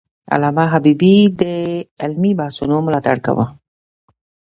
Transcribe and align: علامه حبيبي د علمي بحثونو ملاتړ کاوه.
علامه 0.33 0.65
حبيبي 0.73 1.15
د 1.39 1.41
علمي 2.03 2.31
بحثونو 2.39 2.75
ملاتړ 2.87 3.17
کاوه. 3.25 3.45